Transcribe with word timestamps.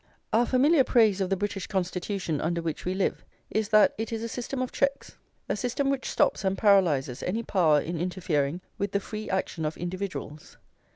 Our 0.33 0.47
familiar 0.47 0.83
praise 0.83 1.21
of 1.21 1.29
the 1.29 1.37
British 1.37 1.67
Constitution 1.67 2.41
under 2.41 2.59
which 2.59 2.85
we 2.85 2.95
live, 2.95 3.23
is 3.51 3.69
that 3.69 3.93
it 3.99 4.11
is 4.11 4.23
a 4.23 4.27
system 4.27 4.59
of 4.59 4.71
checks, 4.71 5.15
a 5.47 5.55
system 5.55 5.91
which 5.91 6.09
stops 6.09 6.43
and 6.43 6.57
paralyses 6.57 7.21
any 7.21 7.43
power 7.43 7.79
in 7.79 7.99
interfering 8.01 8.61
with 8.79 8.93
the 8.93 8.99
free 8.99 9.29
action 9.29 9.63
of 9.63 9.77
individuals. 9.77 10.57